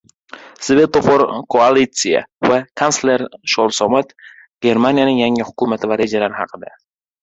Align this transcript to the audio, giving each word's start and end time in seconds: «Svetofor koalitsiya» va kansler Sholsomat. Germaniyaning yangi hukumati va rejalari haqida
«Svetofor 0.67 1.23
koalitsiya» 1.55 2.23
va 2.53 2.59
kansler 2.83 3.27
Sholsomat. 3.55 4.19
Germaniyaning 4.71 5.25
yangi 5.27 5.51
hukumati 5.55 5.95
va 5.97 6.05
rejalari 6.07 6.43
haqida 6.45 6.79